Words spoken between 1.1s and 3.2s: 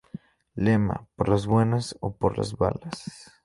"¡Por las buenas o por las balas!